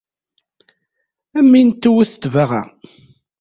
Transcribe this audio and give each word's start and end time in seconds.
Am 1.37 1.49
win 1.53 1.69
tewwet 1.71 2.11
tbaɣa. 2.23 2.61